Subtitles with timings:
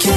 [0.00, 0.08] こん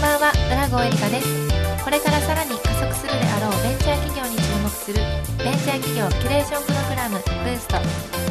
[0.00, 1.28] ばんは、浦郷エリカです。
[1.84, 4.98] これからさらに加速するであろうベンチャー企業に注目する
[5.38, 7.78] ベンチャー企業キュレーションプログラムブースト。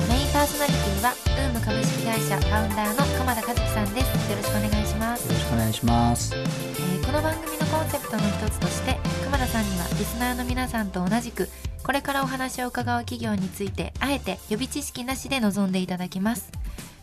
[0.09, 4.29] メインソナリティはウーム株式会社ファウンダーの鎌田和樹さんです。
[4.29, 5.27] よろしくお願いします。
[5.27, 6.31] よろしくお願いします。
[6.35, 11.49] えーこの番組のコンセプトの一つとして鎌田さんにはリスナーの皆さんと同じく
[11.83, 16.51] これからお話を伺う企業についてあえて予備知識なしで臨んでいただきます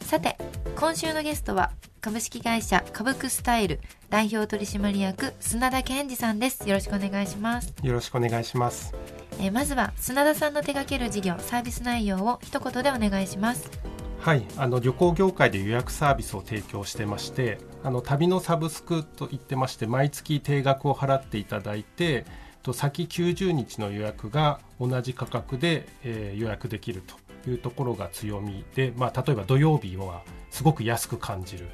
[0.00, 0.36] さて
[0.74, 8.94] 今週のゲストは株式会社株クスタイル代表取締役砂田健二さんですよろしくお願いします、よろしくお願いします。
[9.42, 13.70] えまずは砂田さんの手掛ける事業サービス内容を一言でお願いします。
[14.18, 22.26] はい、あの旅行業界で予約サービスを提供してまして、あの旅のサブスクと言ってまして、毎月定額を払っていただいて、
[22.62, 27.02] と先90日の予約が同じ価格で、えー予約できる
[27.44, 31.68] というところが強みで、まあ、例えば土曜日はすごく安く感じる、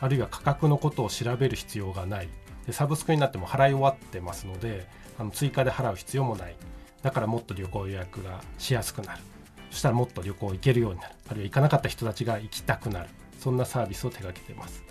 [0.00, 2.28] あるいは価格のことを調べる必要がない、
[2.66, 6.56] でサブスクになっても払い終わってますので、あの追加で払う必要もない、
[7.02, 9.22] だからもっと旅行予約がしやすくなる。
[9.70, 11.14] そしたらもっと旅行行けるようになる。
[11.28, 13.08] あるいは行かなかった人たちが行きたくなる。
[13.38, 14.82] そんなサービスを手掛けています。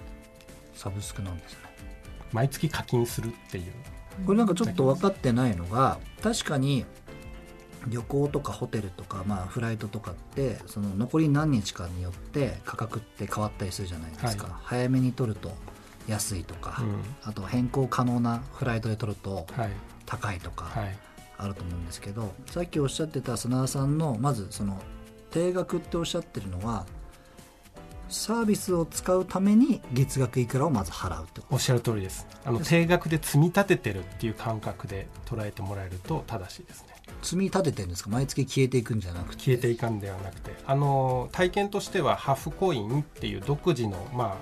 [0.73, 1.59] サブスクなんですね。
[2.31, 3.73] 毎月課金するっていう。
[4.25, 6.85] これなんかちょっと分かってないのが、確かに
[7.87, 14.53] 旅行とかホテルとか、まあ、フライトとかってその残り何日かによって価格って変わったりするじゃないですか、はい。
[14.63, 15.51] 早めに取ると
[16.07, 17.01] 安いとか、うん。
[17.23, 19.69] あと変更可能なフライトで取るとはい。
[20.05, 20.65] 高いとか。
[20.65, 20.97] はい
[21.39, 24.79] あると思うんですけど、さっきおっしゃってた砂田さんのまずその
[25.31, 26.85] 定額っておっしゃってるのは
[28.09, 31.55] サービスを使うために月額いくらをまず払うってこと。
[31.55, 32.27] おっしゃる通りです。
[32.43, 36.95] あの定額で積み立ててるっていう感覚で捉えてもらえると正しいですね。
[37.21, 38.09] 積み立ててるんですか？
[38.09, 39.43] 毎月消えていくんじゃなくて。
[39.43, 40.51] 消えていかんではなくて。
[40.65, 44.35] あの体験としてはハフコインっていう独自の、まあ、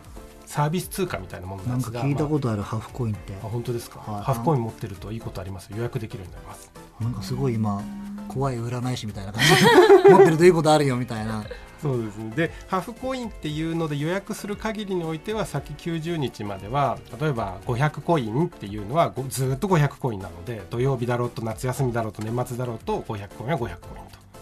[0.46, 4.24] サービス通貨みたいなものななんんかですが聞いたことあるハーフコインって、まああ本当ですか、はい。
[4.24, 5.70] ハフコイン持ってるといいことあります？
[5.76, 6.72] 予約できるようになります
[7.02, 7.82] なんかすごい今
[8.28, 10.04] 怖い占い師みたいな感じ。
[10.04, 11.44] で 持ってるといいことあるよみたいな。
[11.82, 12.34] そうですね。
[12.36, 23.80] でハフコインっていうので予約する限りにおいては先90日までは例えば500コインっていうのはずっと500コインなので土曜日だろうと夏休みだろうと年末だろうと500コインは500コインと。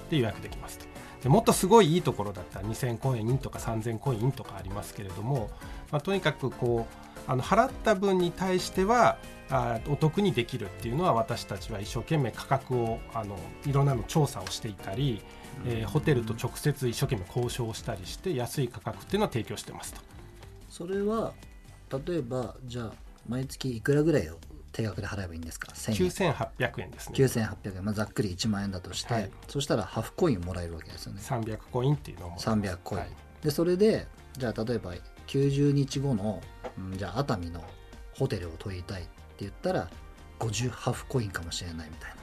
[0.09, 0.85] で予約できますと。
[1.23, 5.49] でもっとすごいいいところだったら2000コインとか3000コインとかありますけれども、
[5.91, 9.17] まあ、とにかくこうあの払った分に対しては
[9.49, 15.21] あお得にできるっていうのは私たちは一生懸命価格をあのいろんなの調査をしていたり、
[15.65, 20.01] えーホテルと直接一生懸命交渉したりして安い価格っていうのを提供してますと。
[20.69, 21.33] それは
[22.05, 22.93] 例えばじゃあ
[23.27, 24.37] 毎月いくらぐらいを
[24.73, 26.33] 定額で払えばいいんですか？1000円。
[26.33, 27.15] 9800円ですね。
[27.15, 29.31] 9800円、まあ、ざっくり1万円だとして、はい。
[29.47, 31.21] そしたらハーフコインもらえるわけですよね。
[31.23, 33.09] 300コインっていうのも300コイン、はい。
[33.41, 34.07] でそれで
[34.37, 34.93] じゃあ例えば
[35.27, 36.41] 90日後の、
[36.77, 37.63] うんじゃあ熱海の
[38.13, 39.89] ホテルを取りたいって言ったら
[40.39, 42.15] 50ハーフコインかもしれないみたいな。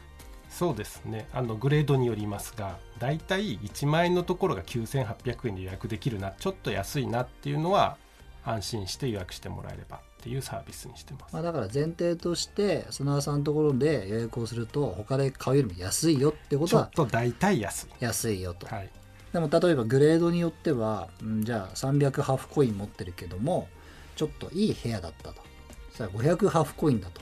[0.48, 1.28] そうですね。
[1.32, 7.96] あのグレードによりますがだいたい1万円のところが9800円で予約できるなちょっと安いなっていうのは
[8.44, 11.32] 安心して予約してもらえればっていうサービスにしてます。
[11.32, 17.86] まあ、だから前提として砂田さんのところで予約をすると他で買うよりも安いよってことちょっはと大体安い。
[18.00, 18.90] 安いよと、はい。
[19.32, 23.68] でも例えばグレードによっては、うん、じゃあ300ハーフコイン持ってるけども
[24.16, 25.42] ちょっといい部屋だったと。
[25.90, 27.20] そしたら500ハーフコインだと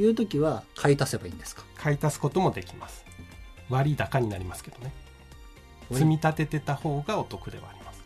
[0.00, 1.62] いう時は買い足せばいいんですか？
[1.76, 3.04] 買い足すこともできます。
[3.70, 4.92] 割高になりますけどね。
[5.90, 8.04] 割積み立ててた方がお得ではあります。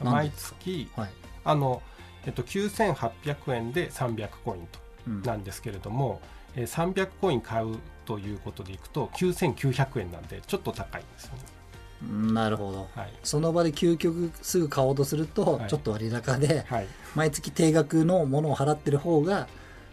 [0.00, 1.10] 毎月はい、
[1.44, 1.82] あの、
[2.26, 5.22] えっと、9800円で300コインとうん。
[5.22, 6.20] なんですけれども、
[6.54, 11.55] えー300コイン買うということでいくと9900円なんでちょっと高いんですよね、うん
[12.02, 12.88] なるほど。
[12.94, 13.12] はい。
[13.22, 15.70] その場で究極すぐ買おうとするとはい。
[15.70, 19.48] ちょっと割高で、はい、毎月定額のものを払ってる方が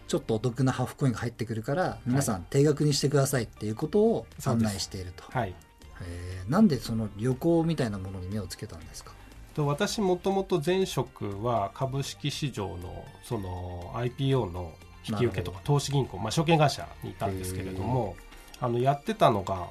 [0.06, 5.54] ちょっとお得なハーフコインが入ってくるから皆さん定額にしてくださいっていうことを案内していると、はい、
[6.02, 6.50] へー。
[6.50, 9.12] なんでその旅行みたいなものに目をつけたんですか？
[9.54, 14.72] と私もともと前職は株式市場のその IPO の
[15.08, 18.16] 引き受けとか投資銀行、まあ、証券会社にいたんですけれども
[18.60, 19.68] あのやってたのが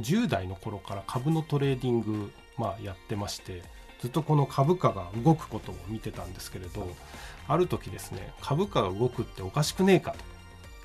[0.00, 3.62] 10代の頃から株のトレーディング、まあ、やってまして
[4.00, 6.88] ずっとこの株価が動くことを見てたんですけれど
[7.48, 10.14] ある時ですね株価が動くっておかしくねえか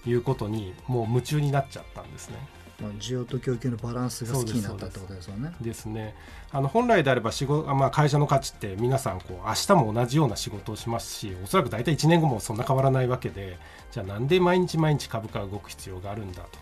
[0.04, 2.36] ということにもう夢中になっちゃったんですね。
[2.82, 5.54] まあ、需要と供給のバランスが好きになったってことですよね。
[5.62, 6.16] ですね
[6.52, 13.58] あの本来であれば仕事、まあ、会社の価値って皆さんこう明日も同じような仕事をしますしおそらく大体1年後もそんな変わらないわけで
[13.92, 16.60] じゃあなんで毎日毎日株価が動く必要があるんだと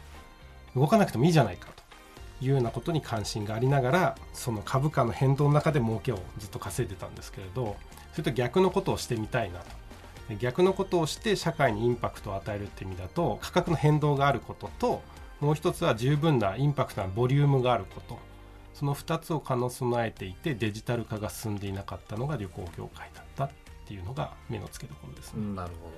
[0.75, 1.78] 動かなくてもいいじゃないかと
[2.41, 7.75] いうようなことに関心がありながらその株価の変動の中で儲けをずっと稼いでたんですけれど
[8.11, 9.79] それと逆のことをしてみたいなと。
[10.39, 15.01] 逆のことをして社会にインパクトを与えるって意味だと価格の変動があることと
[15.39, 18.19] もう一つは十分なインパクトなボリュームがあること。
[18.79, 23.49] その2つを兼ね備えていてデジタル化が進んでいなかったのが旅行業界だったっ
[23.85, 25.53] ていうのが目の付けどころですね。
[25.53, 25.93] なるほど。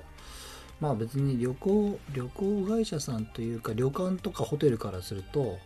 [0.79, 5.59] まあ別に旅行旅行会社さんというか旅館とかホテルからすると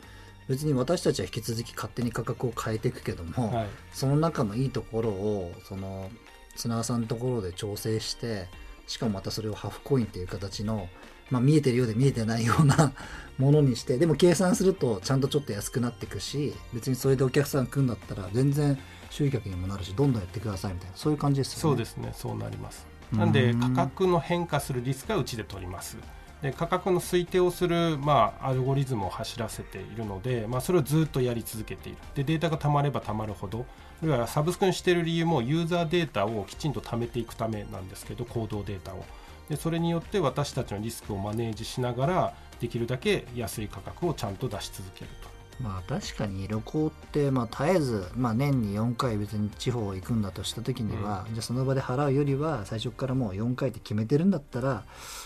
[0.48, 6.10] 別に私たちは引き続き勝手に価格を変えていくけども、はい、その中のいいところをその
[6.56, 8.48] 砂川さんのところで調整して
[8.88, 10.88] しかもまたそれをハフコインっていう形の、
[11.32, 12.94] まあ、見えてるようで見えてないような
[13.38, 18.78] ものにしてでも計算するとちゃんとちょっと安くなっていくし別にそれでお客さん来るんだったら全然
[19.10, 21.62] 集客にもなるしどんどんやってくださいみたいなそういう感じですよね。
[21.62, 22.14] そうですね。
[22.16, 22.86] そうなります。
[23.12, 25.98] なんで価格の変化するリスクはうちで取ります
[26.42, 31.98] で価格の推定をする、まあ、アルゴリズムを走らせているので、まあ、それをずっとやり続けている。
[32.14, 33.66] でデータがたまればたまるほど。
[34.04, 39.06] あるいはサブスクにしている理由もユーザーデータをきちんと貯めていくためなんですけど行動データを。
[39.50, 45.35] でそれによって私たちのリスクをマネージしながらできるだけ安い価格をちゃんと出し続けると。
[45.62, 54.84] まあ確かに旅行ってまあ絶えず、まあ、年に4回別に地方行くんだとした時には、うん、じゃあその場で払うよりは最初からもう4回って決めてるんだったら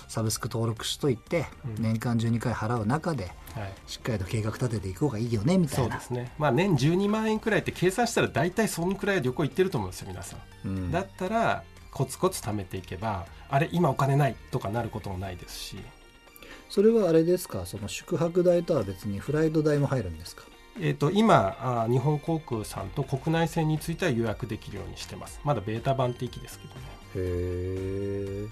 [0.07, 1.45] サブスク登録しといて、
[1.77, 3.31] 年間12回払う中で、
[3.85, 15.77] しっかりと計画立てていく方がいいよねみたいな、そうですね、まあ、年12万円くらいって計算したら大体そのくらい旅行行ってると思うんですよ皆さん、うん、だったらコツコツ貯めていけばあれ今お金ないとかなることもないですし
[16.69, 17.65] それはあれですか？
[17.65, 20.43] その宿泊代とは別にフライト代も入るんですか？
[20.79, 25.41] えーと、今あ、日本航空さんと国内線については予約できるようにしてます。
[25.43, 26.81] まだベータ版って域ですけどね。
[27.15, 28.47] へ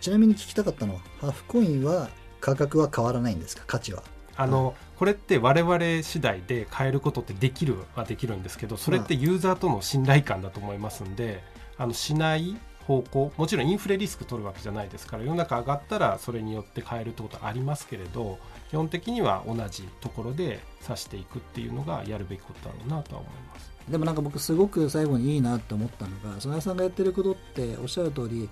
[0.00, 2.10] ちなみに聞きたかったのは、ハーフコインは
[2.40, 4.04] 価格は変わらないんですか、価値は。
[4.36, 11.42] あの、これって我々次第で変えることってできるはできるんですけど、それってユーザーとの信頼感だと思いますんで、
[11.76, 12.56] あのしない
[12.88, 18.38] 方向もちろんインフレリスク取るわけじゃないですから世の中上がったらそれによって変えるってことはありますけれど
[18.70, 23.70] 基本的には同じところで指していくっていうのがやるべきことだろうなとは思います。
[23.90, 28.48] でもなんか僕すごく最後にいいなって思ったのが曽根さんがやってることっておっしゃる通り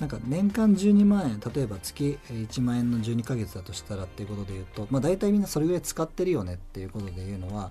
[0.00, 7.70] なんか年間12万円例えば月1万円の12ヶ月だとしたらっていうことで言うと、まあ、大体みんなそれぐらい使ってるよねっていうことで言うのは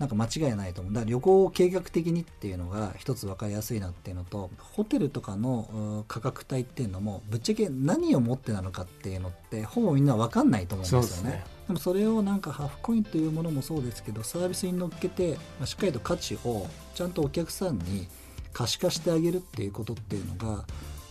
[0.00, 0.94] なんか間違いないと思う。
[0.94, 11.44] だから旅行を計画的にっていうのが一つ分かりやすいなっていうのと、ホテルとかの価格帯っていうのも、ぶっちゃけ何を持ってなのかっていうのって、ほぼみんな分かんないと思うんですよね。
[11.66, 15.36] でもそれをなんかハーフコインというものもそうですけど、サービスに乗っけて、
[15.66, 18.08] しっかりと価値をちゃんとお客さんに
[18.54, 20.64] 可視化してあげるっていうことっていうのが、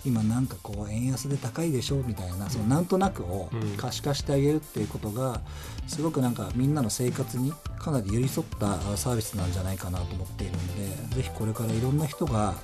[0.10, 5.40] 今なんかこう円安で高いでしょみたいなそのなんとなくを可視化してあげるっていうことが
[5.88, 10.76] すごくなんかみんなの生活にかなり寄り添ったサービスなんじゃないかなと思っているの
[11.12, 12.56] でぜひこれからいろんな人が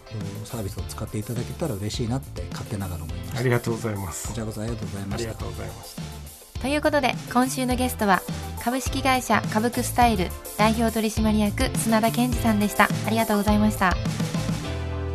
[0.43, 3.39] サービスを使っていただけたら嬉しいなって勝手ながら思います。
[3.39, 4.27] ありがとうございます。
[4.29, 5.29] こちらこそありがとうございました。
[5.29, 6.61] ありがとうございました。
[6.61, 8.23] ということで今週のゲストは
[8.63, 12.89] 株式会社株クスタイル代表取締役砂田健二さんでした。
[13.05, 13.95] ありがとうございました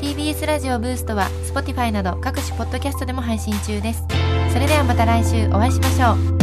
[0.00, 4.02] TBS ラジオブーストは Spotify など各種ポッドキャストでも配信中です。
[4.50, 6.39] それではまた来週お会いしましょう。